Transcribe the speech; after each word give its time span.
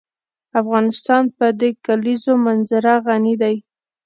افغانستان 0.61 1.23
په 1.37 1.45
د 1.59 1.61
کلیزو 1.85 2.33
منظره 2.45 2.93
غني 3.05 3.35
دی. 3.41 3.55